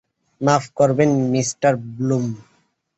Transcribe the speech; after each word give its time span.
মাফ 0.41 0.63
করবেন, 0.77 1.11
Mr 1.31 1.49
Bloom. 1.95 2.25